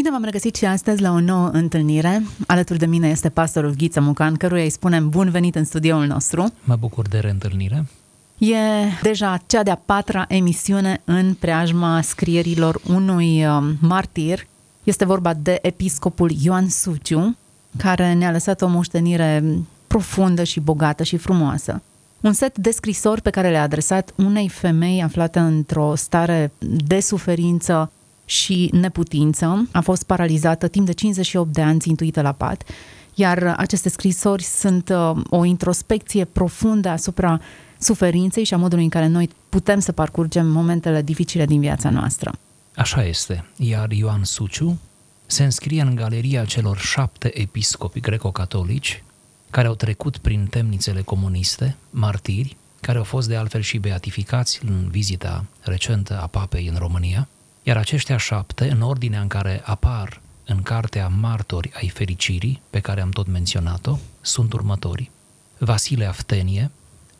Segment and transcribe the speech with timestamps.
[0.00, 2.22] Bine v-am regăsit și astăzi la o nouă întâlnire.
[2.46, 6.52] Alături de mine este pastorul Ghiță Mucan, căruia îi spunem bun venit în studioul nostru.
[6.64, 7.86] Mă bucur de reîntâlnire.
[8.38, 8.56] E
[9.02, 14.46] deja cea de-a patra emisiune în preajma scrierilor unui um, martir.
[14.82, 17.36] Este vorba de episcopul Ioan Suciu,
[17.76, 19.44] care ne-a lăsat o moștenire
[19.86, 21.82] profundă și bogată și frumoasă.
[22.20, 26.52] Un set de scrisori pe care le-a adresat unei femei aflate într-o stare
[26.86, 27.90] de suferință
[28.30, 29.68] și neputință.
[29.72, 32.62] A fost paralizată timp de 58 de ani țintuită la pat,
[33.14, 37.40] iar aceste scrisori sunt uh, o introspecție profundă asupra
[37.78, 42.32] suferinței și a modului în care noi putem să parcurgem momentele dificile din viața noastră.
[42.74, 43.44] Așa este.
[43.56, 44.78] Iar Ioan Suciu
[45.26, 49.02] se înscrie în galeria celor șapte episcopi greco-catolici
[49.50, 54.88] care au trecut prin temnițele comuniste, martiri, care au fost de altfel și beatificați în
[54.90, 57.28] vizita recentă a papei în România,
[57.62, 63.00] iar aceștia șapte, în ordinea în care apar în cartea Martori ai fericirii, pe care
[63.00, 65.10] am tot menționat-o, sunt următorii.
[65.58, 66.70] Vasile Aftenie,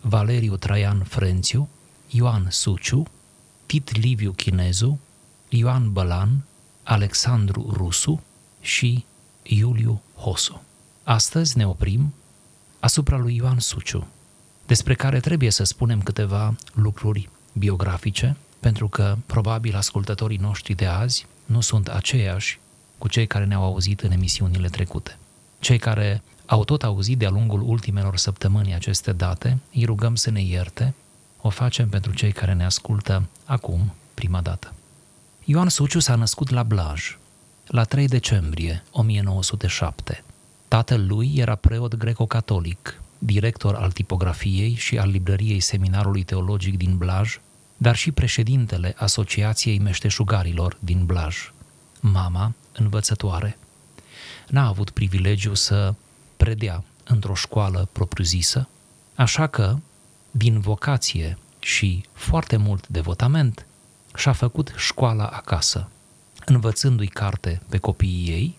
[0.01, 1.69] Valeriu Traian Frențiu,
[2.09, 3.07] Ioan Suciu,
[3.67, 4.99] Tit Liviu Chinezu,
[5.49, 6.45] Ioan Bălan,
[6.83, 8.23] Alexandru Rusu
[8.61, 9.05] și
[9.43, 10.63] Iuliu Hosu.
[11.05, 12.15] Astăzi ne oprim
[12.81, 14.07] asupra lui Ioan Suciu,
[14.67, 21.27] despre care trebuie să spunem câteva lucruri biografice, pentru că probabil ascultătorii noștri de azi
[21.45, 22.59] nu sunt aceiași
[22.99, 25.19] cu cei care ne-au auzit în emisiunile trecute.
[25.59, 30.43] Cei care au tot auzit de-a lungul ultimelor săptămâni aceste date, îi rugăm să ne
[30.43, 30.95] ierte,
[31.41, 34.75] o facem pentru cei care ne ascultă acum, prima dată.
[35.45, 37.19] Ioan Suciu s-a născut la Blaj,
[37.67, 40.25] la 3 decembrie 1907.
[40.69, 47.39] Tatăl lui era preot greco-catolic, director al tipografiei și al librăriei Seminarului Teologic din Blaj,
[47.83, 51.53] dar și președintele Asociației Meșteșugarilor din Blaj.
[52.01, 53.59] Mama, învățătoare,
[54.49, 55.95] n-a avut privilegiu să
[56.37, 58.69] predea într-o școală propriu-zisă,
[59.15, 59.79] așa că,
[60.31, 63.67] din vocație și foarte mult devotament,
[64.15, 65.89] și-a făcut școala acasă,
[66.45, 68.59] învățându-i carte pe copiii ei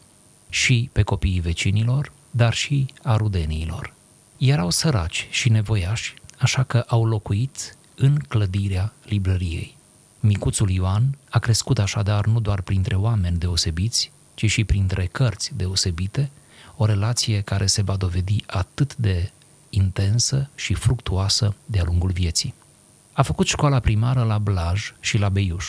[0.49, 3.93] și pe copiii vecinilor, dar și a rudeniilor.
[4.37, 9.75] Erau săraci și nevoiași, așa că au locuit în clădirea librăriei.
[10.19, 16.29] Micuțul Ioan a crescut așadar nu doar printre oameni deosebiți, ci și printre cărți deosebite,
[16.75, 19.31] o relație care se va dovedi atât de
[19.69, 22.53] intensă și fructuoasă de-a lungul vieții.
[23.13, 25.67] A făcut școala primară la Blaj și la Beiuș,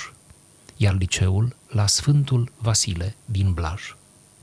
[0.77, 3.95] iar liceul la Sfântul Vasile din Blaj.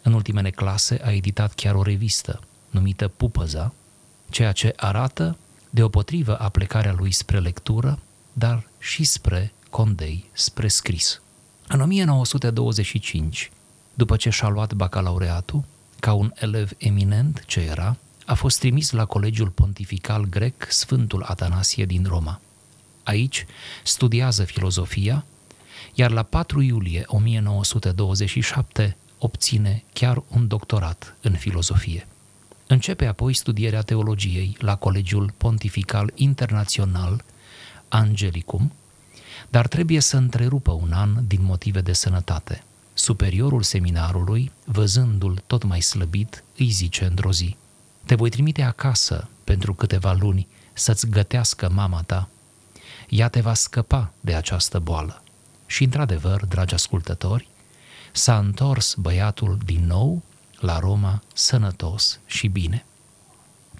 [0.01, 3.73] În ultimele clase a editat chiar o revistă numită Pupăza,
[4.29, 5.37] ceea ce arată
[5.69, 7.99] deopotrivă aplecarea lui spre lectură,
[8.33, 11.21] dar și spre condei, spre scris.
[11.67, 13.51] În 1925,
[13.93, 15.63] după ce și-a luat bacalaureatul,
[15.99, 21.85] ca un elev eminent ce era, a fost trimis la Colegiul Pontifical Grec Sfântul Atanasie
[21.85, 22.41] din Roma.
[23.03, 23.45] Aici
[23.83, 25.25] studiază filozofia,
[25.93, 32.07] iar la 4 iulie 1927 obține chiar un doctorat în filozofie.
[32.71, 37.23] Începe apoi studierea teologiei la Colegiul Pontifical Internațional
[37.87, 38.73] Angelicum,
[39.49, 42.63] dar trebuie să întrerupă un an din motive de sănătate.
[42.93, 47.55] Superiorul seminarului, văzându-l tot mai slăbit, îi zice într-o zi,
[48.05, 52.29] Te voi trimite acasă pentru câteva luni să-ți gătească mama ta.
[53.09, 55.23] Ea te va scăpa de această boală.
[55.65, 57.47] Și, într-adevăr, dragi ascultători,
[58.11, 60.23] s-a întors băiatul din nou
[60.59, 62.85] la Roma sănătos și bine.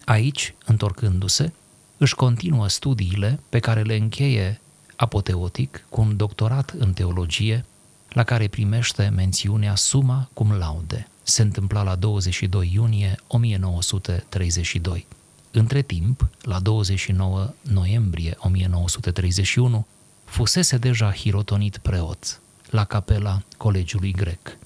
[0.06, 1.52] Aici, întorcându-se,
[1.98, 4.62] își continuă studiile pe care le încheie
[4.96, 7.66] apoteotic cu un doctorat în teologie
[8.10, 11.08] la care primește mențiunea suma cum laude.
[11.24, 15.08] Se întâmpla la 22 iunie 1932.
[15.52, 19.86] Între timp, la 29 noiembrie 1931,
[20.26, 24.58] fusese deja hirotonit preot la capela Colegiului Grec.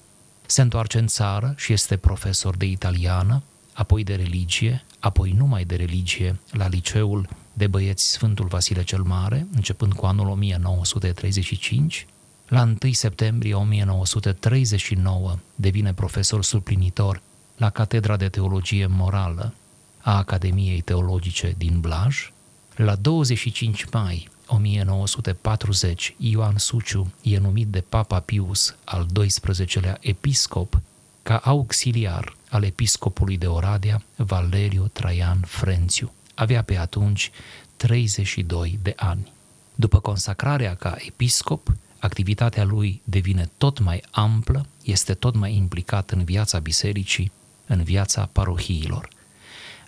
[0.54, 3.42] Se întoarce în țară și este profesor de italiană,
[3.72, 9.46] apoi de religie, apoi numai de religie la liceul de băieți Sfântul Vasile cel Mare,
[9.54, 12.06] începând cu anul 1935.
[12.48, 17.22] La 1 septembrie 1939 devine profesor suplinitor
[17.56, 19.54] la Catedra de Teologie Morală
[20.00, 22.32] a Academiei Teologice din Blaj.
[22.76, 24.28] La 25 mai
[24.58, 30.80] 1940, Ioan Suciu e numit de Papa Pius al XII-lea episcop
[31.22, 36.12] ca auxiliar al episcopului de Oradea, Valeriu Traian Frențiu.
[36.34, 37.30] Avea pe atunci
[37.76, 39.32] 32 de ani.
[39.74, 46.24] După consacrarea ca episcop, activitatea lui devine tot mai amplă, este tot mai implicat în
[46.24, 47.32] viața bisericii,
[47.66, 49.08] în viața parohiilor.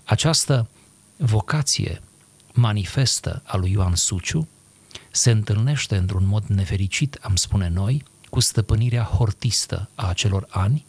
[0.05, 0.69] Această
[1.17, 2.01] vocație
[2.53, 4.49] manifestă a lui Ioan Suciu
[5.17, 10.87] se întâlnește într-un mod nefericit, am spune noi, cu stăpânirea hortistă a acelor ani,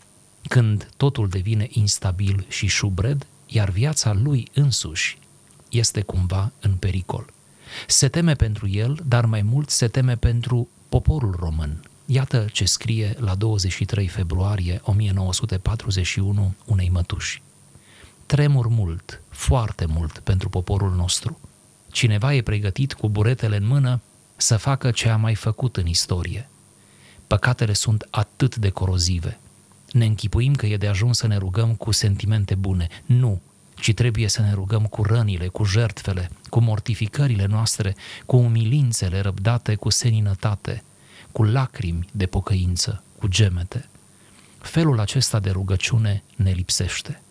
[0.48, 5.18] când totul devine instabil și șubred, iar viața lui însuși
[5.70, 7.26] este cumva în pericol.
[7.88, 11.84] Se teme pentru el, dar mai mult se teme pentru poporul român.
[12.06, 17.42] Iată ce scrie la 23 februarie 1941 unei mătuși.
[18.26, 21.40] Tremur mult, foarte mult pentru poporul nostru.
[21.92, 24.02] Cineva e pregătit cu buretele în mână
[24.38, 26.50] să facă ce a mai făcut în istorie.
[27.28, 29.40] Păcatele sunt atât de corozive.
[29.92, 32.88] Ne închipuim că e de ajuns să ne rugăm cu sentimente bune.
[33.06, 33.42] Nu,
[33.76, 37.96] ci trebuie să ne rugăm cu rănile, cu jertfele, cu mortificările noastre,
[38.26, 40.84] cu umilințele răbdate cu seninătate,
[41.32, 43.90] cu lacrimi de pocăință, cu gemete.
[44.58, 47.22] Felul acesta de rugăciune ne lipsește.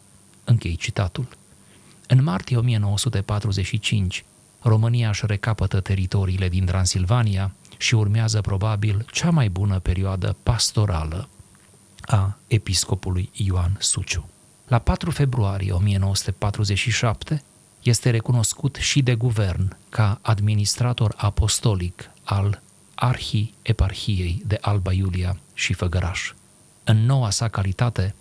[0.45, 1.29] Închei citatul.
[2.07, 4.25] În martie 1945,
[4.69, 11.29] România își recapătă teritoriile din Transilvania și urmează probabil cea mai bună perioadă pastorală
[12.01, 14.29] a episcopului Ioan Suciu.
[14.67, 17.43] La 4 februarie 1947
[17.83, 22.63] este recunoscut și de guvern ca administrator apostolic al
[22.95, 26.33] Arhieparhiei de Alba Iulia și Făgăraș.
[26.85, 28.15] În noua sa calitate,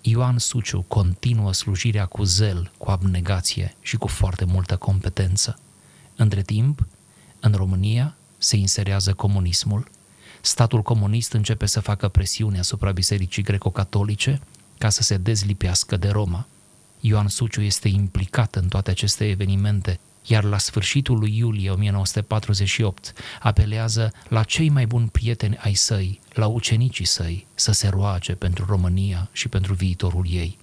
[0.00, 5.58] Ioan Suciu continuă slujirea cu zel, cu abnegație și cu foarte multă competență.
[6.16, 6.86] Între timp,
[7.40, 9.88] în România se inserează comunismul,
[10.40, 14.40] statul comunist începe să facă presiune asupra Bisericii Greco-Catolice
[14.78, 16.46] ca să se dezlipească de Roma.
[17.00, 24.12] Ioan Suciu este implicat în toate aceste evenimente, iar la sfârșitul lui iulie 1948 apelează
[24.28, 29.28] la cei mai buni prieteni ai săi, la ucenicii săi, să se roage pentru România
[29.32, 30.58] și pentru viitorul ei.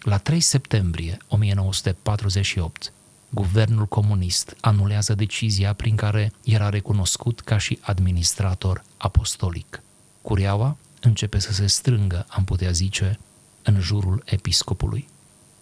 [0.00, 2.92] La 3 septembrie 1948,
[3.30, 9.82] guvernul comunist anulează decizia prin care era recunoscut ca și administrator apostolic.
[10.22, 13.18] Cureaua începe să se strângă, am putea zice,
[13.62, 15.08] în jurul episcopului.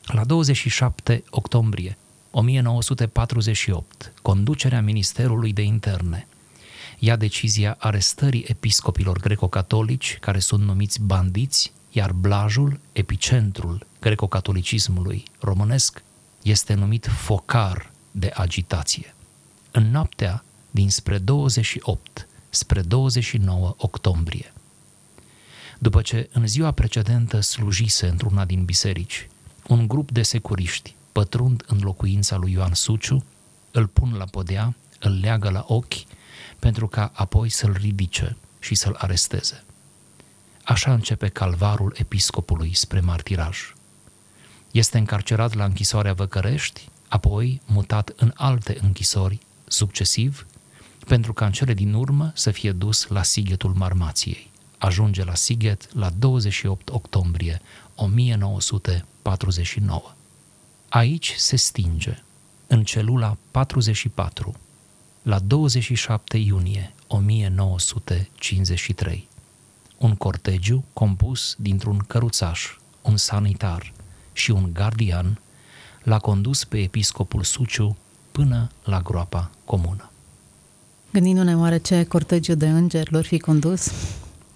[0.06, 1.96] La 27 octombrie
[2.30, 6.26] 1948, conducerea Ministerului de Interne
[6.98, 16.02] ia decizia arestării episcopilor greco-catolici, care sunt numiți bandiți, iar Blajul, epicentrul greco-catolicismului românesc,
[16.46, 19.14] este numit focar de agitație.
[19.70, 24.52] În noaptea dinspre 28 spre 29 octombrie,
[25.78, 29.28] după ce în ziua precedentă slujise într-una din biserici,
[29.66, 33.24] un grup de securiști pătrund în locuința lui Ioan Suciu,
[33.70, 36.04] îl pun la podea, îl leagă la ochi,
[36.58, 39.64] pentru ca apoi să-l ridice și să-l aresteze.
[40.64, 43.58] Așa începe calvarul episcopului spre martiraj.
[44.76, 50.46] Este încarcerat la închisoarea Văcărești, apoi mutat în alte închisori succesiv,
[51.06, 54.50] pentru ca în cele din urmă să fie dus la Sighetul Marmației.
[54.78, 57.60] Ajunge la Sighet la 28 octombrie
[57.94, 60.14] 1949.
[60.88, 62.22] Aici se stinge,
[62.66, 64.54] în celula 44,
[65.22, 69.28] la 27 iunie 1953,
[69.98, 73.94] un cortegiu compus dintr-un căruțaș, un sanitar
[74.36, 75.38] și un gardian
[76.02, 77.96] l-a condus pe episcopul Suciu
[78.32, 80.10] până la groapa comună.
[81.12, 83.90] Gândindu-ne oare ce cortegiu de îngeri lor fi condus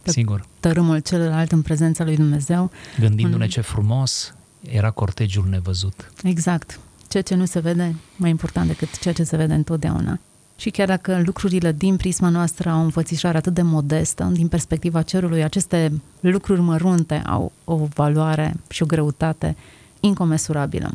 [0.02, 0.46] pe Sigur.
[0.60, 2.70] tărâmul celălalt în prezența lui Dumnezeu.
[2.98, 6.12] Gândindu-ne Un- ce frumos era cortegiul nevăzut.
[6.22, 6.78] Exact.
[7.08, 10.20] Ceea ce nu se vede, mai important decât ceea ce se vede întotdeauna.
[10.60, 15.02] Și chiar dacă lucrurile din prisma noastră au o înfățișare atât de modestă, din perspectiva
[15.02, 19.56] cerului, aceste lucruri mărunte au o valoare și o greutate
[20.00, 20.90] incomensurabilă.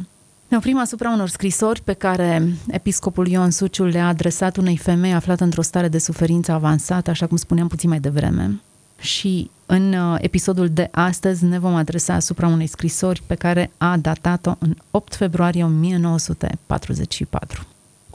[0.47, 5.43] Ne oprim asupra unor scrisori pe care episcopul Ioan Suciu le-a adresat unei femei aflată
[5.43, 8.61] într-o stare de suferință avansată, așa cum spuneam puțin mai devreme.
[8.99, 13.97] Și în uh, episodul de astăzi ne vom adresa asupra unei scrisori pe care a
[13.97, 17.65] datat-o în 8 februarie 1944.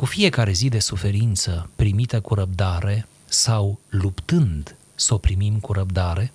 [0.00, 6.32] Cu fiecare zi de suferință primită cu răbdare sau luptând să o primim cu răbdare,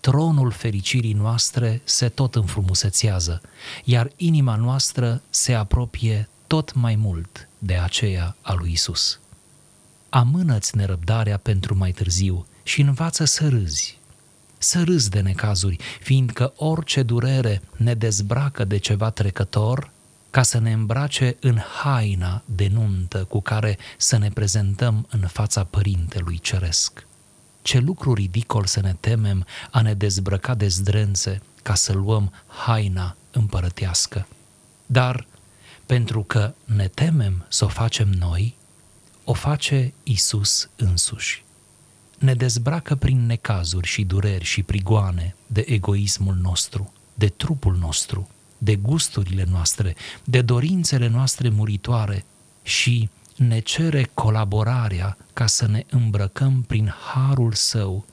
[0.00, 3.40] tronul fericirii noastre se tot înfrumusețează,
[3.84, 9.20] iar inima noastră se apropie tot mai mult de aceea a lui Isus.
[10.08, 13.98] Amână-ți nerăbdarea pentru mai târziu și învață să râzi.
[14.58, 19.90] Să râzi de necazuri, fiindcă orice durere ne dezbracă de ceva trecător,
[20.30, 25.64] ca să ne îmbrace în haina de nuntă cu care să ne prezentăm în fața
[25.64, 27.06] Părintelui Ceresc.
[27.62, 33.16] Ce lucru ridicol să ne temem a ne dezbrăca de zdrențe ca să luăm haina
[33.30, 34.26] împărătească.
[34.86, 35.26] Dar
[35.86, 38.56] pentru că ne temem să o facem noi,
[39.24, 41.44] o face Isus însuși.
[42.18, 48.28] Ne dezbracă prin necazuri și dureri și prigoane de egoismul nostru, de trupul nostru,
[48.62, 52.24] de gusturile noastre, de dorințele noastre muritoare
[52.62, 58.04] și ne cere colaborarea ca să ne îmbrăcăm prin harul său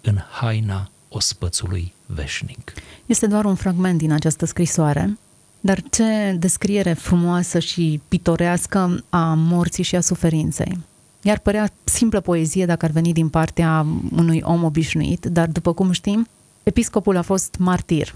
[0.00, 2.72] în haina ospățului veșnic.
[3.06, 5.18] Este doar un fragment din această scrisoare,
[5.60, 10.78] dar ce descriere frumoasă și pitorească a morții și a suferinței.
[11.22, 15.90] Iar părea simplă poezie dacă ar veni din partea unui om obișnuit, dar după cum
[15.90, 16.28] știm,
[16.62, 18.14] episcopul a fost martir,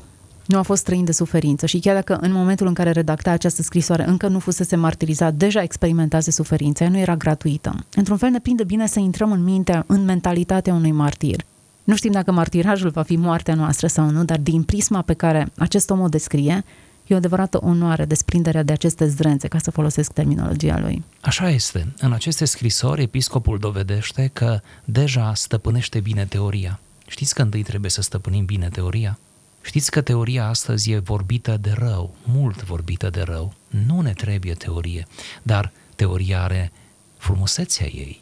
[0.50, 3.62] nu a fost străin de suferință și chiar dacă în momentul în care redacta această
[3.62, 7.84] scrisoare încă nu fusese martirizat, deja experimentase suferința, ea nu era gratuită.
[7.94, 11.44] Într-un fel ne prinde bine să intrăm în mintea, în mentalitatea unui martir.
[11.84, 15.52] Nu știm dacă martirajul va fi moartea noastră sau nu, dar din prisma pe care
[15.56, 16.64] acest om o descrie,
[17.06, 21.04] e o adevărată onoare desprinderea de aceste zdrențe, ca să folosesc terminologia lui.
[21.20, 21.86] Așa este.
[21.98, 26.80] În aceste scrisori, episcopul dovedește că deja stăpânește bine teoria.
[27.06, 29.18] Știți că întâi trebuie să stăpânim bine teoria?
[29.62, 33.54] Știți că teoria astăzi e vorbită de rău, mult vorbită de rău.
[33.68, 35.06] Nu ne trebuie teorie,
[35.42, 36.72] dar teoria are
[37.16, 38.20] frumusețea ei.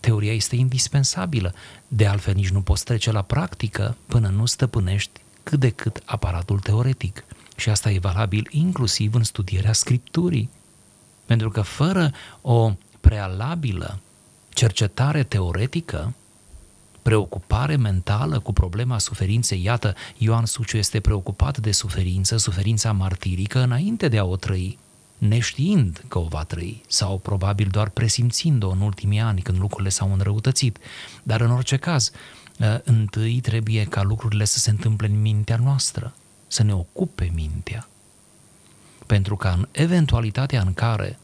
[0.00, 1.54] Teoria este indispensabilă,
[1.88, 6.58] de altfel nici nu poți trece la practică până nu stăpânești cât de cât aparatul
[6.58, 7.24] teoretic.
[7.56, 10.50] Și asta e valabil inclusiv în studierea Scripturii.
[11.26, 13.98] Pentru că fără o prealabilă
[14.48, 16.14] cercetare teoretică,
[17.06, 19.62] preocupare mentală cu problema suferinței.
[19.62, 24.78] Iată, Ioan Suciu este preocupat de suferință, suferința martirică, înainte de a o trăi,
[25.18, 30.12] neștiind că o va trăi sau probabil doar presimțind-o în ultimii ani când lucrurile s-au
[30.12, 30.78] înrăutățit.
[31.22, 32.10] Dar în orice caz,
[32.60, 36.14] ă, întâi trebuie ca lucrurile să se întâmple în mintea noastră,
[36.46, 37.88] să ne ocupe mintea.
[39.06, 41.18] Pentru că în eventualitatea în care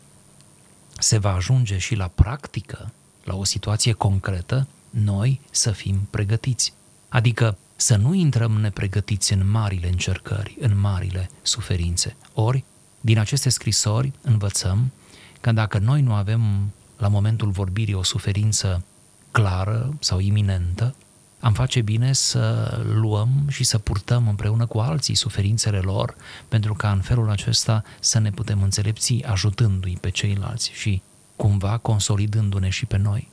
[0.98, 2.92] se va ajunge și la practică,
[3.24, 6.72] la o situație concretă, noi să fim pregătiți.
[7.08, 12.16] Adică să nu intrăm nepregătiți în marile încercări, în marile suferințe.
[12.34, 12.64] Ori,
[13.00, 14.92] din aceste scrisori învățăm
[15.40, 18.84] că dacă noi nu avem la momentul vorbirii o suferință
[19.30, 20.94] clară sau iminentă,
[21.40, 26.14] am face bine să luăm și să purtăm împreună cu alții suferințele lor,
[26.48, 31.02] pentru ca în felul acesta să ne putem înțelepți ajutându-i pe ceilalți și
[31.36, 33.28] cumva consolidându-ne și pe noi.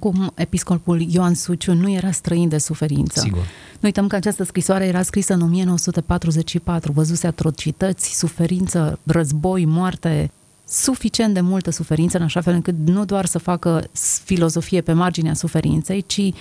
[0.00, 3.20] Cum episcopul Ioan Suciu nu era străin de suferință.
[3.20, 3.42] Sigur.
[3.72, 10.30] Nu uităm că această scrisoare era scrisă în 1944, văzuse atrocități, suferință, război, moarte,
[10.68, 13.84] suficient de multă suferință, în așa fel încât nu doar să facă
[14.24, 16.32] filozofie pe marginea suferinței, ci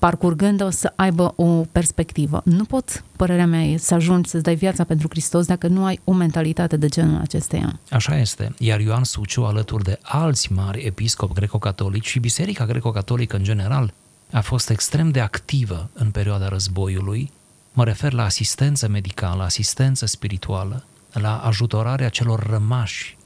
[0.00, 2.42] parcurgând-o să aibă o perspectivă.
[2.44, 6.00] Nu pot, părerea mea e, să ajungi să-ți dai viața pentru Hristos dacă nu ai
[6.04, 7.78] o mentalitate de genul acesteia.
[7.90, 8.54] Așa este.
[8.58, 13.92] Iar Ioan Suciu, alături de alți mari episcopi greco-catolici și Biserica greco-catolică în general,
[14.32, 17.30] a fost extrem de activă în perioada războiului.
[17.72, 23.16] Mă refer la asistență medicală, asistență spirituală, la ajutorarea celor rămași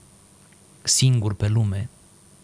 [0.82, 1.88] singuri pe lume,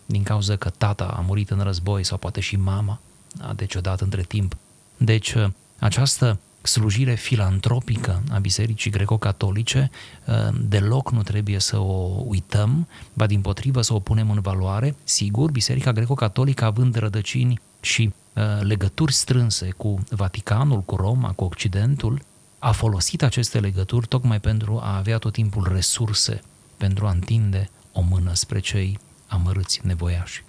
[0.07, 3.01] din cauza că tata a murit în război sau poate și mama
[3.39, 4.57] a decedat între timp.
[4.97, 5.47] Deci uh,
[5.79, 9.91] această slujire filantropică a Bisericii Greco-Catolice
[10.27, 14.97] uh, deloc nu trebuie să o uităm, ba din potrivă să o punem în valoare.
[15.05, 22.23] Sigur, Biserica Greco-Catolică având rădăcini și uh, legături strânse cu Vaticanul, cu Roma, cu Occidentul,
[22.59, 26.41] a folosit aceste legături tocmai pentru a avea tot timpul resurse
[26.77, 30.45] pentru a întinde o mână spre cei amărâți nevoiași.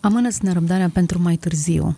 [0.00, 1.96] Amână-ți nerăbdarea pentru mai târziu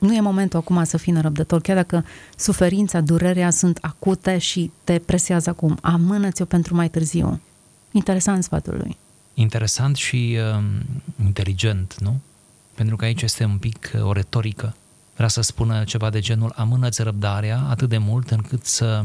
[0.00, 2.04] nu e momentul acum să fii nerăbdător, chiar dacă
[2.36, 5.78] suferința, durerea sunt acute și te presează acum.
[5.82, 7.40] Amână-ți-o pentru mai târziu.
[7.90, 8.96] Interesant sfatul lui.
[9.34, 10.64] Interesant și uh,
[11.24, 12.20] inteligent, nu?
[12.74, 14.74] Pentru că aici este un pic uh, o retorică.
[15.16, 19.04] Vrea să spună ceva de genul amână-ți răbdarea atât de mult încât să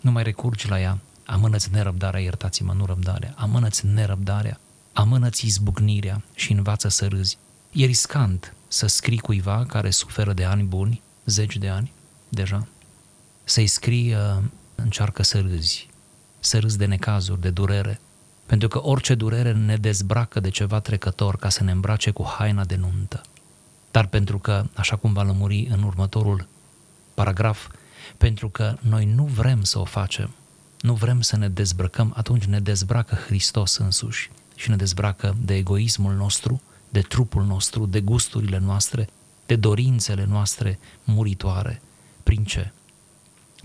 [0.00, 0.98] nu mai recurgi la ea.
[1.26, 3.34] Amână-ți nerăbdarea, iertați-mă, nu răbdarea.
[3.36, 4.60] Amână-ți nerăbdarea,
[4.92, 7.38] amână-ți izbucnirea și învață să râzi.
[7.72, 11.92] E riscant să scrii cuiva care suferă de ani buni, zeci de ani
[12.28, 12.66] deja,
[13.44, 14.38] să-i scrii uh,
[14.74, 15.88] încearcă să râzi,
[16.40, 18.00] să râzi de necazuri, de durere,
[18.46, 22.64] pentru că orice durere ne dezbracă de ceva trecător ca să ne îmbrace cu haina
[22.64, 23.20] de nuntă.
[23.90, 26.46] Dar pentru că, așa cum va lămuri în următorul
[27.14, 27.68] paragraf,
[28.16, 30.30] pentru că noi nu vrem să o facem,
[30.80, 36.14] nu vrem să ne dezbrăcăm, atunci ne dezbracă Hristos însuși și ne dezbracă de egoismul
[36.14, 39.08] nostru, de trupul nostru, de gusturile noastre,
[39.46, 41.80] de dorințele noastre muritoare.
[42.22, 42.72] Prin ce?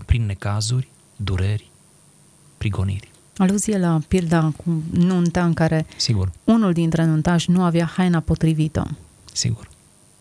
[0.06, 1.70] Prin necazuri, dureri,
[2.58, 3.10] prigoniri.
[3.36, 8.96] Aluzie la pilda cu nunta în care Sigur, unul dintre nuntași nu avea haina potrivită.
[9.32, 9.68] sigur.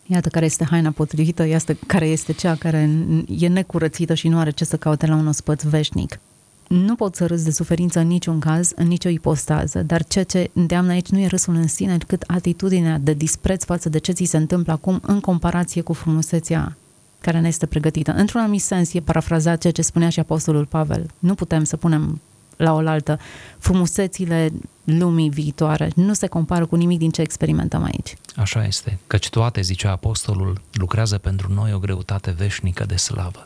[0.09, 2.89] Iată care este haina potrivită, iată care este cea care
[3.27, 6.19] e necurățită și nu are ce să caute la un ospăț veșnic.
[6.67, 10.49] Nu pot să râs de suferință în niciun caz, în nicio ipostază, dar ceea ce
[10.53, 14.23] îndeamnă aici nu e râsul în sine, cât atitudinea de dispreț față de ce ți
[14.23, 16.77] se întâmplă acum în comparație cu frumusețea
[17.19, 18.11] care ne este pregătită.
[18.11, 21.09] Într-un anumit sens e parafrazat ceea ce spunea și Apostolul Pavel.
[21.19, 22.21] Nu putem să punem
[22.57, 23.19] la oaltă
[23.57, 24.51] frumusețile
[24.83, 25.91] lumii viitoare.
[25.95, 28.17] Nu se compară cu nimic din ce experimentăm aici.
[28.35, 33.43] Așa este, căci toate, zicea apostolul, lucrează pentru noi o greutate veșnică de slavă.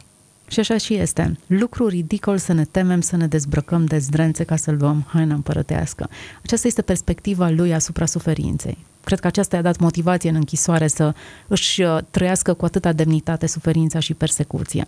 [0.51, 1.37] Și așa și este.
[1.47, 6.09] Lucru ridicol să ne temem să ne dezbrăcăm de zdrențe ca să-l luăm haina împărătească.
[6.43, 8.77] Aceasta este perspectiva lui asupra suferinței.
[9.03, 11.13] Cred că aceasta i-a dat motivație în închisoare să
[11.47, 14.85] își uh, trăiască cu atâta demnitate suferința și persecuția.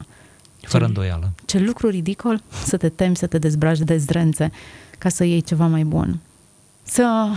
[0.61, 1.31] Fără Ce- îndoială.
[1.45, 4.51] Ce lucru ridicol să te temi să te dezbraci de zdrențe
[4.97, 6.19] ca să iei ceva mai bun.
[6.83, 7.27] Să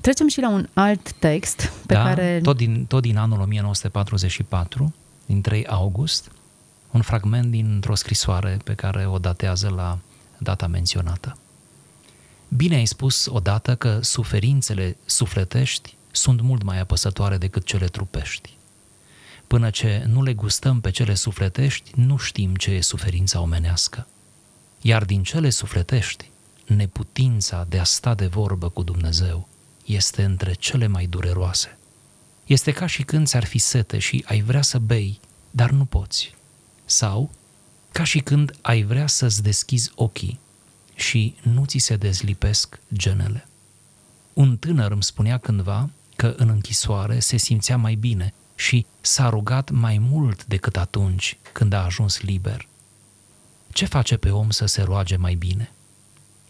[0.00, 2.40] trecem și la un alt text pe da, care...
[2.42, 4.94] tot, din, tot din anul 1944,
[5.26, 6.30] din 3 august,
[6.94, 9.98] un fragment dintr-o scrisoare pe care o datează la
[10.38, 11.38] data menționată.
[12.48, 18.56] Bine ai spus odată că suferințele sufletești sunt mult mai apăsătoare decât cele trupești.
[19.46, 24.06] Până ce nu le gustăm pe cele sufletești, nu știm ce e suferința omenească.
[24.80, 26.30] Iar din cele sufletești,
[26.66, 29.48] neputința de a sta de vorbă cu Dumnezeu
[29.84, 31.78] este între cele mai dureroase.
[32.46, 36.34] Este ca și când ți-ar fi sete și ai vrea să bei, dar nu poți.
[36.84, 37.30] Sau
[37.92, 40.40] ca și când ai vrea să-ți deschizi ochii
[40.94, 43.48] și nu ți se dezlipesc genele.
[44.32, 49.70] Un tânăr îmi spunea cândva că în închisoare se simțea mai bine și s-a rugat
[49.70, 52.68] mai mult decât atunci când a ajuns liber.
[53.72, 55.72] Ce face pe om să se roage mai bine?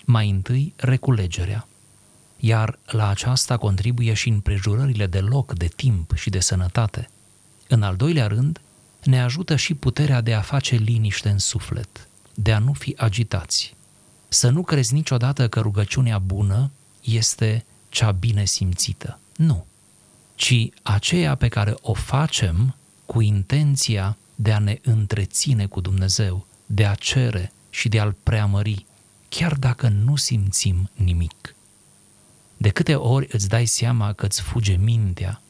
[0.04, 1.68] Mai întâi, reculegerea,
[2.36, 7.10] iar la aceasta contribuie și împrejurările de loc, de timp și de sănătate.
[7.68, 8.60] În al doilea rând,
[9.04, 13.74] ne ajută și puterea de a face liniște în suflet, de a nu fi agitați.
[14.28, 19.18] Să nu crezi niciodată că rugăciunea bună este cea bine simțită.
[19.36, 19.66] Nu.
[20.34, 26.86] Ci aceea pe care o facem cu intenția de a ne întreține cu Dumnezeu, de
[26.86, 28.86] a cere și de a-L preamări,
[29.28, 31.54] chiar dacă nu simțim nimic.
[32.56, 35.42] De câte ori îți dai seama că îți fuge mintea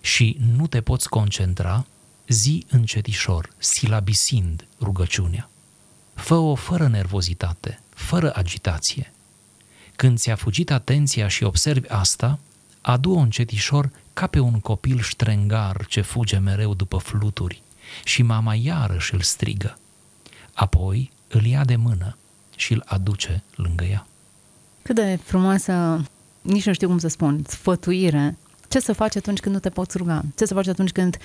[0.00, 1.86] și nu te poți concentra,
[2.30, 5.50] zi încetișor, silabisind rugăciunea.
[6.14, 9.12] Fă-o fără nervozitate, fără agitație.
[9.96, 12.38] Când ți-a fugit atenția și observi asta,
[12.80, 17.62] adu-o încetișor ca pe un copil ștrengar ce fuge mereu după fluturi
[18.04, 19.78] și mama iarăși îl strigă.
[20.52, 22.16] Apoi îl ia de mână
[22.56, 24.06] și îl aduce lângă ea.
[24.82, 26.04] Cât de frumoasă,
[26.42, 28.36] nici nu știu cum să spun, sfătuire.
[28.68, 30.24] Ce să faci atunci când nu te poți ruga?
[30.36, 31.16] Ce să faci atunci când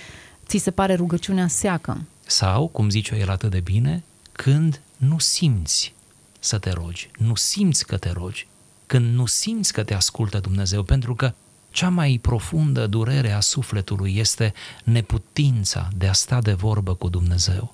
[0.46, 2.02] ți se pare rugăciunea seacă?
[2.26, 5.94] Sau, cum zice el atât de bine, când nu simți
[6.40, 8.48] să te rogi, nu simți că te rogi,
[8.86, 11.34] când nu simți că te ascultă Dumnezeu, pentru că
[11.70, 14.54] cea mai profundă durere a sufletului este
[14.84, 17.74] neputința de a sta de vorbă cu Dumnezeu.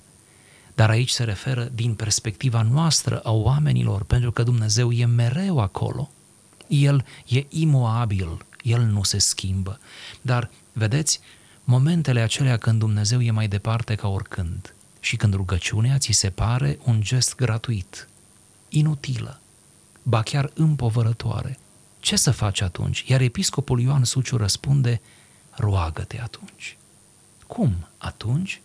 [0.76, 6.12] Dar aici se referă din perspectiva noastră a oamenilor, pentru că Dumnezeu e mereu acolo.
[6.68, 9.80] El e imoabil, El nu se schimbă.
[10.22, 11.20] Dar, vedeți,
[11.64, 16.80] momentele acelea când Dumnezeu e mai departe ca oricând și când rugăciunea ți se pare
[16.84, 18.08] un gest gratuit,
[18.70, 19.40] inutilă,
[20.04, 21.60] ba chiar împovărătoare.
[22.00, 23.04] Ce să faci atunci?
[23.08, 25.02] Iar episcopul Ioan Suciu răspunde,
[25.52, 26.78] roagă-te atunci.
[27.48, 27.88] Cum?
[27.98, 28.62] Atunci?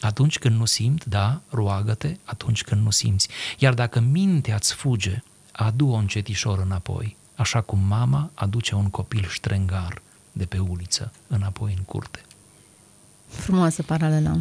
[0.00, 3.28] Atunci când nu simt, da, roagă-te atunci când nu simți.
[3.58, 10.02] Iar dacă mintea îți fuge, adu-o încetișor înapoi, așa cum mama aduce un copil ștrengar
[10.38, 12.20] de pe uliță înapoi în curte.
[13.26, 14.40] Frumoasă paralelă.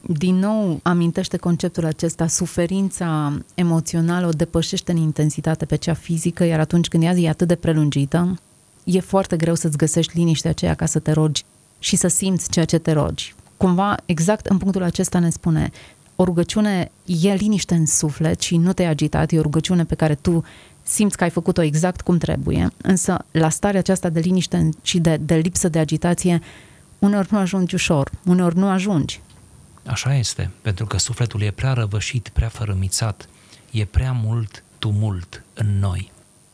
[0.00, 6.60] Din nou amintește conceptul acesta, suferința emoțională o depășește în intensitate pe cea fizică, iar
[6.60, 8.38] atunci când ea e atât de prelungită,
[8.84, 11.44] e foarte greu să-ți găsești liniștea aceea ca să te rogi
[11.78, 13.34] și să simți ceea ce te rogi.
[13.56, 15.70] Cumva, exact în punctul acesta ne spune,
[16.16, 20.14] o rugăciune e liniște în suflet și nu te-ai agitat, e o rugăciune pe care
[20.14, 20.44] tu
[20.82, 25.16] simți că ai făcut-o exact cum trebuie, însă la starea aceasta de liniște și de,
[25.16, 26.40] de lipsă de agitație,
[26.98, 29.20] uneori nu ajungi ușor, uneori nu ajungi.
[29.86, 33.28] Așa este, pentru că sufletul e prea răvășit, prea fărâmițat,
[33.70, 36.10] e prea mult tumult în noi.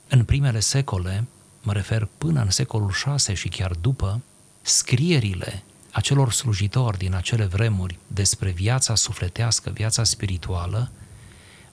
[0.09, 1.25] În primele secole,
[1.63, 4.21] mă refer până în secolul 6 și chiar după,
[4.63, 5.63] scrierile
[5.93, 10.91] acelor slujitori din acele vremuri despre viața sufletească, viața spirituală,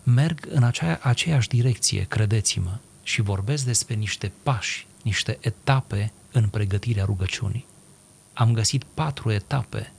[0.06, 7.06] merg în acea, aceeași direcție, credeți-mă, și vorbesc despre niște pași, niște etape în pregătirea
[7.06, 7.66] rugăciunii.
[8.34, 9.92] Am găsit patru etape,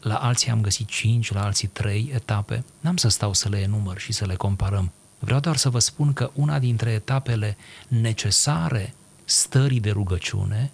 [0.00, 2.64] la alții am găsit cinci, la alții trei etape.
[2.80, 4.92] N-am să stau să le enumăr și să le comparăm.
[5.18, 7.56] Vreau doar să vă spun că una dintre etapele
[7.88, 10.70] necesare stării de rugăciune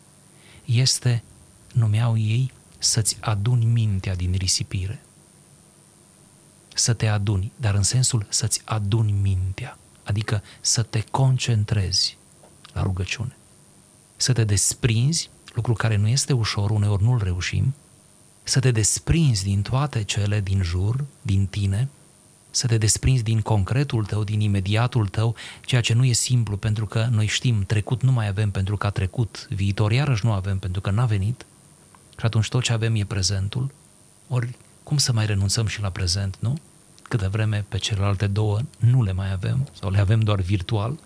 [0.64, 1.22] este,
[1.72, 5.00] numeau ei, să-ți aduni mintea din risipire.
[6.78, 12.16] Să te aduni, dar în sensul să-ți aduni mintea, adică să te concentrezi
[12.72, 13.36] la rugăciune.
[14.16, 17.74] Să te desprinzi, lucru care nu este ușor, uneori nu-l reușim,
[18.42, 21.88] să te desprinzi din toate cele din jur, din tine,
[22.50, 26.86] să te desprinzi din concretul tău, din imediatul tău, ceea ce nu e simplu pentru
[26.86, 30.58] că noi știm, trecut nu mai avem pentru că a trecut, viitor iarăși nu avem
[30.58, 31.46] pentru că n-a venit
[32.18, 33.70] și atunci tot ce avem e prezentul,
[34.28, 36.58] ori cum să mai renunțăm și la prezent, nu?
[37.08, 40.98] Câte vreme pe celelalte două nu le mai avem sau le avem doar virtual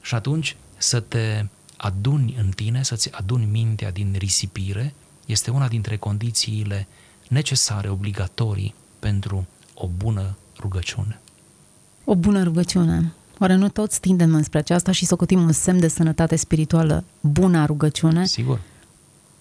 [0.00, 1.44] și atunci să te
[1.76, 4.94] aduni în tine, să-ți aduni mintea din risipire,
[5.26, 6.86] este una dintre condițiile
[7.28, 11.20] necesare, obligatorii pentru o bună rugăciune.
[12.04, 13.12] O bună rugăciune.
[13.38, 18.26] Oare nu toți tindem înspre aceasta și socotim un semn de sănătate spirituală bună rugăciune?
[18.26, 18.60] Sigur.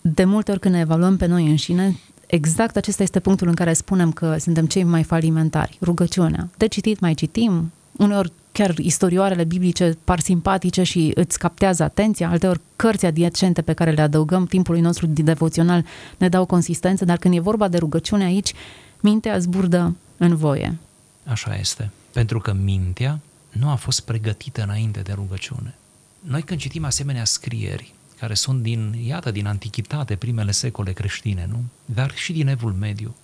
[0.01, 3.73] De multe ori când ne evaluăm pe noi înșine, exact acesta este punctul în care
[3.73, 5.77] spunem că suntem cei mai falimentari.
[5.81, 6.49] Rugăciunea.
[6.57, 12.59] De citit mai citim, uneori chiar istorioarele biblice par simpatice și îți captează atenția, alteori
[12.75, 15.85] cărți adiacente pe care le adăugăm timpului nostru devoțional
[16.17, 18.53] ne dau consistență, dar când e vorba de rugăciune aici,
[18.99, 20.77] mintea zburdă în voie.
[21.25, 21.89] Așa este.
[22.13, 25.75] Pentru că mintea nu a fost pregătită înainte de rugăciune.
[26.19, 31.63] Noi când citim asemenea scrieri, care sunt din, iată, din antichitate, primele secole creștine, nu?
[31.85, 33.15] Dar și din evul mediu.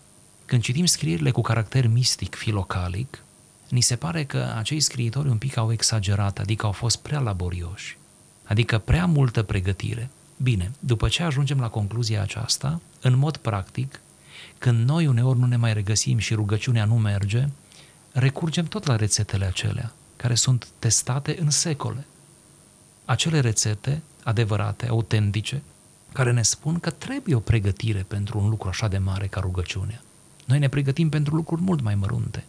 [0.46, 3.24] Când citim scrierile cu caracter mistic, filocalic,
[3.70, 7.98] ni se pare că acei scriitori un pic au exagerat, adică au fost prea laborioși,
[8.44, 10.10] adică prea multă pregătire.
[10.38, 14.00] Bine, după ce ajungem la concluzia aceasta, în mod practic,
[14.58, 17.48] când noi uneori nu ne mai regăsim și rugăciunea nu merge,
[18.12, 22.06] recurgem tot la rețetele acelea, care sunt testate în secole.
[23.06, 25.62] Acele rețete adevărate, autentice,
[26.12, 30.02] care ne spun că trebuie o pregătire pentru un lucru așa de mare ca rugăciunea.
[30.46, 32.44] Noi ne pregătim pentru lucruri mult mai mărunte.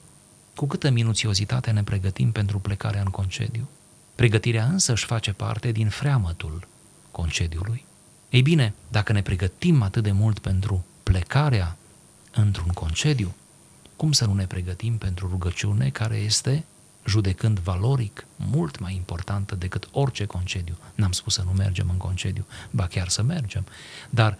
[0.54, 3.68] Cu câtă minuțiozitate ne pregătim pentru plecarea în concediu.
[4.14, 6.68] Pregătirea însă își face parte din freamătul
[7.10, 7.84] concediului.
[8.30, 11.76] Ei bine, dacă ne pregătim atât de mult pentru plecarea
[12.34, 13.34] într-un concediu,
[13.96, 16.64] cum să nu ne pregătim pentru rugăciune care este,
[17.06, 20.76] judecând valoric, mult mai importantă decât orice concediu.
[20.94, 23.66] N-am spus să nu mergem în concediu, ba chiar să mergem,
[24.10, 24.38] dar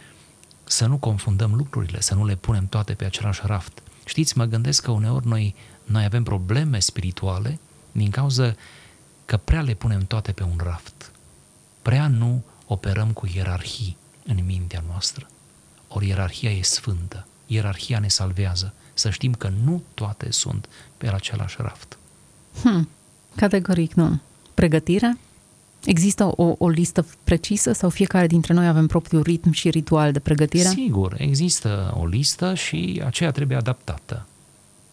[0.64, 3.82] să nu confundăm lucrurile, să nu le punem toate pe același raft.
[4.04, 7.58] Știți, mă gândesc că uneori noi, noi avem probleme spirituale
[7.92, 8.54] din cauza
[9.24, 11.10] că prea le punem toate pe un raft.
[11.82, 15.28] Prea nu operăm cu ierarhii în mintea noastră.
[15.88, 21.56] Ori ierarhia e sfântă, ierarhia ne salvează, să știm că nu toate sunt pe același
[21.58, 21.98] raft.
[22.62, 22.88] Hmm,
[23.34, 24.18] categoric nu.
[24.54, 25.18] Pregătire?
[25.84, 30.18] Există o, o listă precisă sau fiecare dintre noi avem propriul ritm și ritual de
[30.18, 30.68] pregătire?
[30.68, 34.26] Sigur, există o listă și aceea trebuie adaptată.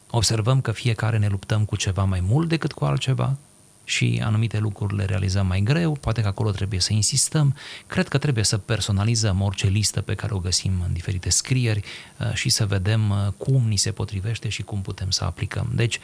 [0.09, 3.37] Observăm că fiecare ne luptăm cu ceva mai mult decât cu altceva,
[3.83, 7.55] și anumite lucruri le realizăm mai greu, poate că acolo trebuie să insistăm.
[7.87, 11.83] Cred că trebuie să personalizăm orice listă pe care o găsim în diferite scrieri
[12.19, 15.71] uh, și să vedem uh, cum ni se potrivește și cum putem să aplicăm.
[15.75, 15.99] Deci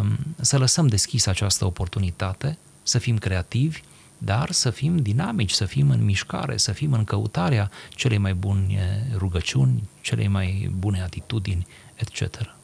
[0.00, 3.80] um, să lăsăm deschis această oportunitate, să fim creativi,
[4.18, 9.06] dar să fim dinamici, să fim în mișcare, să fim în căutarea celei mai bune
[9.14, 12.55] rugăciuni, celei mai bune atitudini, etc.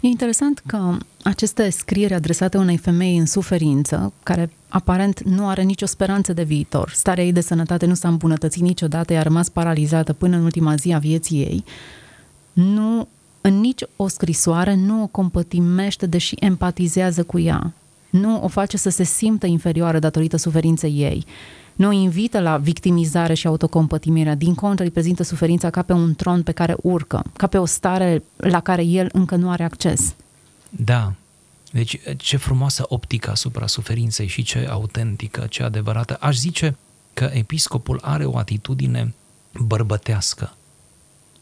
[0.00, 5.86] E interesant că aceste scrieri adresate unei femei în suferință, care aparent nu are nicio
[5.86, 10.36] speranță de viitor, starea ei de sănătate nu s-a îmbunătățit niciodată, i-a rămas paralizată până
[10.36, 11.64] în ultima zi a vieții ei,
[12.52, 13.08] nu,
[13.40, 17.72] în nici o scrisoare nu o compătimește, deși empatizează cu ea.
[18.10, 21.24] Nu o face să se simtă inferioară datorită suferinței ei
[21.78, 26.42] nu invită la victimizare și autocompătimirea, din contră îi prezintă suferința ca pe un tron
[26.42, 30.14] pe care urcă, ca pe o stare la care el încă nu are acces.
[30.70, 31.12] Da.
[31.72, 36.16] Deci ce frumoasă optică asupra suferinței și ce autentică, ce adevărată.
[36.20, 36.76] Aș zice
[37.14, 39.14] că episcopul are o atitudine
[39.60, 40.54] bărbătească,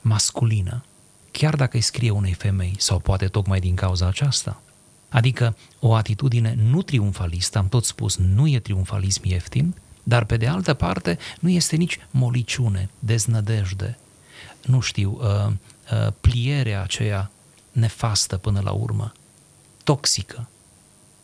[0.00, 0.84] masculină,
[1.30, 4.62] chiar dacă îi scrie unei femei, sau poate tocmai din cauza aceasta.
[5.08, 9.74] Adică o atitudine nu triumfalistă, am tot spus, nu e triumfalism ieftin,
[10.08, 13.98] dar pe de altă parte nu este nici moliciune, deznădejde,
[14.64, 15.52] nu știu, uh,
[15.92, 17.30] uh, plierea aceea
[17.72, 19.12] nefastă până la urmă,
[19.84, 20.48] toxică,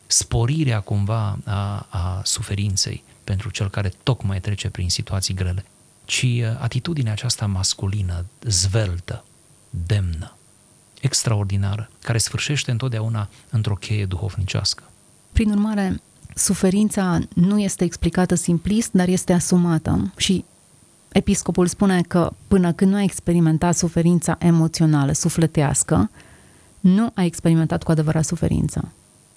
[0.07, 5.65] sporirea cumva a, a suferinței pentru cel care tocmai trece prin situații grele,
[6.05, 9.23] ci uh, atitudinea aceasta masculină, zveltă,
[9.69, 10.37] demnă,
[11.01, 14.83] extraordinară, care sfârșește întotdeauna într-o cheie duhovnicească.
[15.31, 16.01] Prin urmare,
[16.35, 20.45] suferința nu este explicată simplist, dar este asumată și
[21.11, 26.09] episcopul spune că până când nu a experimentat suferința emoțională, sufletească,
[26.79, 28.81] nu a experimentat cu adevărat suferința.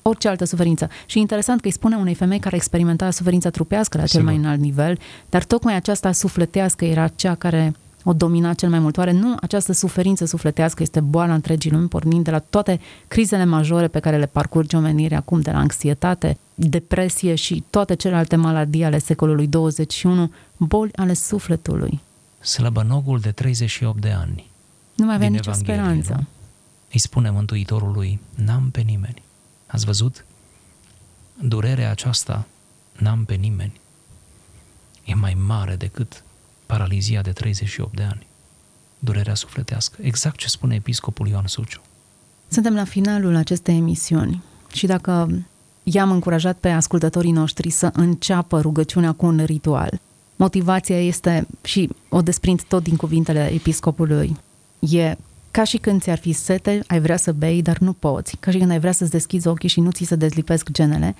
[0.02, 0.88] Orice altă suferință.
[1.06, 4.26] Și interesant că îi spune unei femei care experimenta suferința trupească la cel Sigur.
[4.26, 7.74] mai înalt nivel, dar tocmai aceasta sufletească era cea care
[8.08, 8.96] o domina cel mai mult.
[8.96, 13.88] Oare nu această suferință sufletească este boala întregii lumi, pornind de la toate crizele majore
[13.88, 18.98] pe care le parcurge omenirea acum, de la anxietate, depresie și toate celelalte maladii ale
[18.98, 22.00] secolului 21, boli ale sufletului.
[22.40, 24.50] Slăbănogul de 38 de ani
[24.94, 26.12] Nu mai avea din nicio Evanghelie, speranță.
[26.12, 26.26] nu?
[26.92, 29.22] Îi spune Mântuitorului, n-am pe nimeni.
[29.66, 30.24] Ați văzut?
[31.42, 32.46] Durerea aceasta,
[32.98, 33.80] n-am pe nimeni,
[35.04, 36.24] e mai mare decât
[36.66, 38.26] paralizia de 38 de ani.
[38.98, 39.96] Durerea sufletească.
[40.00, 41.80] Exact ce spune episcopul Ioan Suciu.
[42.48, 45.28] Suntem la finalul acestei emisiuni și dacă
[45.82, 50.00] i-am încurajat pe ascultătorii noștri să înceapă rugăciunea cu un ritual,
[50.36, 54.36] motivația este, și o desprind tot din cuvintele episcopului,
[54.78, 55.16] e
[55.50, 58.36] ca și când ți-ar fi sete, ai vrea să bei, dar nu poți.
[58.36, 61.14] Ca și când ai vrea să-ți deschizi ochii și nu ți se dezlipesc genele,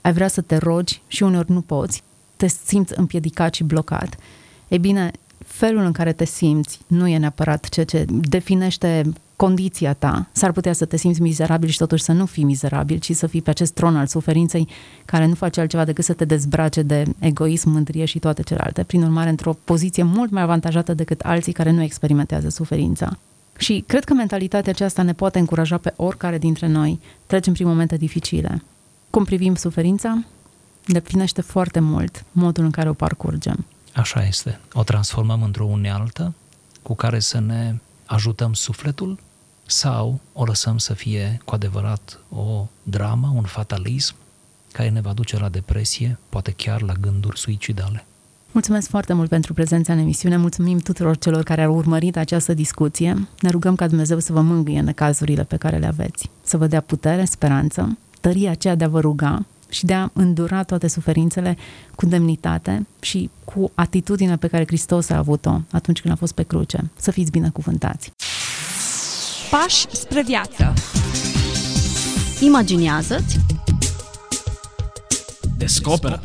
[0.00, 2.02] ai vrea să te rogi și uneori nu poți,
[2.36, 4.16] te simți împiedicat și blocat.
[4.72, 10.28] Ei bine, felul în care te simți nu e neapărat ceea ce definește condiția ta.
[10.32, 13.42] S-ar putea să te simți mizerabil și totuși să nu fii mizerabil, ci să fii
[13.42, 14.68] pe acest tron al suferinței
[15.04, 18.82] care nu face altceva decât să te dezbrace de egoism, mândrie și toate celelalte.
[18.82, 23.18] Prin urmare, într-o poziție mult mai avantajată decât alții care nu experimentează suferința.
[23.58, 27.00] Și cred că mentalitatea aceasta ne poate încuraja pe oricare dintre noi.
[27.26, 28.62] Trecem prin momente dificile.
[29.10, 30.24] Cum privim suferința?
[30.86, 33.64] Definește foarte mult modul în care o parcurgem.
[33.94, 34.60] Așa este.
[34.72, 36.34] O transformăm într-o unealtă
[36.82, 37.74] cu care să ne
[38.06, 39.18] ajutăm sufletul
[39.66, 44.14] sau o lăsăm să fie cu adevărat o dramă, un fatalism
[44.72, 48.04] care ne va duce la depresie, poate chiar la gânduri suicidale.
[48.52, 53.28] Mulțumesc foarte mult pentru prezența în emisiune, mulțumim tuturor celor care au urmărit această discuție.
[53.40, 56.66] Ne rugăm ca Dumnezeu să vă mângâie în cazurile pe care le aveți, să vă
[56.66, 61.56] dea putere, speranță, tăria aceea de a vă ruga și de a îndura toate suferințele
[61.94, 66.42] cu demnitate și cu atitudinea pe care Hristos a avut-o atunci când a fost pe
[66.42, 66.90] cruce.
[66.96, 68.12] Să fiți binecuvântați!
[69.50, 70.72] Pași spre viață.
[72.40, 73.38] Imaginează-ți
[75.62, 76.20] Descoperă.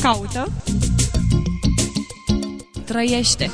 [0.00, 0.52] Caută.
[2.84, 3.50] Trăiește.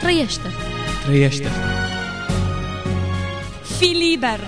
[0.00, 0.48] Trăiește.
[1.04, 1.48] Trăiește.
[3.78, 4.40] Fii liber.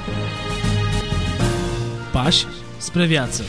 [2.13, 2.47] Pași
[2.79, 3.43] spre viață.